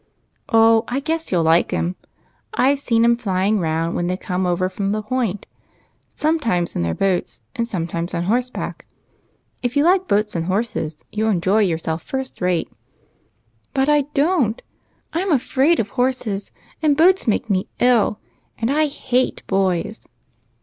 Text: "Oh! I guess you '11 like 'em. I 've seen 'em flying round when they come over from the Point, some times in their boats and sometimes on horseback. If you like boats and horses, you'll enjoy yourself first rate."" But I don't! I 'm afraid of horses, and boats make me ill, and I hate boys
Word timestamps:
"Oh! 0.49 0.83
I 0.87 0.99
guess 0.99 1.31
you 1.31 1.37
'11 1.37 1.45
like 1.45 1.73
'em. 1.73 1.95
I 2.55 2.73
've 2.73 2.79
seen 2.79 3.05
'em 3.05 3.15
flying 3.15 3.59
round 3.59 3.95
when 3.95 4.07
they 4.07 4.17
come 4.17 4.47
over 4.47 4.67
from 4.67 4.93
the 4.93 5.03
Point, 5.03 5.45
some 6.15 6.39
times 6.39 6.75
in 6.75 6.81
their 6.81 6.95
boats 6.95 7.41
and 7.55 7.67
sometimes 7.67 8.15
on 8.15 8.23
horseback. 8.23 8.87
If 9.61 9.77
you 9.77 9.83
like 9.83 10.07
boats 10.07 10.35
and 10.35 10.45
horses, 10.45 11.05
you'll 11.11 11.29
enjoy 11.29 11.59
yourself 11.61 12.01
first 12.01 12.41
rate."" 12.41 12.71
But 13.75 13.89
I 13.89 14.05
don't! 14.15 14.59
I 15.13 15.21
'm 15.21 15.31
afraid 15.31 15.79
of 15.79 15.89
horses, 15.89 16.49
and 16.81 16.97
boats 16.97 17.27
make 17.27 17.47
me 17.47 17.67
ill, 17.79 18.17
and 18.59 18.71
I 18.71 18.87
hate 18.87 19.43
boys 19.45 20.07